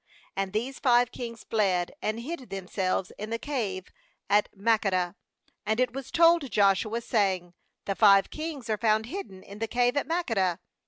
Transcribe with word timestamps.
16And 0.35 0.51
these 0.53 0.79
five 0.79 1.11
kings 1.11 1.43
fled, 1.43 1.91
and 2.01 2.21
hid 2.21 2.49
themselves 2.49 3.11
in 3.19 3.29
the 3.29 3.37
cave 3.37 3.91
at 4.31 4.49
Makkedah. 4.57 5.13
17And 5.67 5.79
it 5.79 5.93
was 5.93 6.09
told 6.09 6.49
Joshua, 6.49 7.01
saying: 7.01 7.53
'The 7.85 7.93
five 7.95 8.31
kings 8.31 8.67
are 8.67 8.79
found, 8.79 9.05
hidden 9.05 9.43
in 9.43 9.59
the 9.59 9.67
cave 9.67 9.95
at 9.95 10.07
Makkedah.' 10.07 10.57